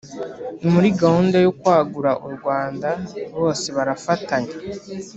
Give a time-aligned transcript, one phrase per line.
[0.71, 2.89] muri gahunda yo kwagura u rwanda
[3.37, 4.55] bose barafatanyaga,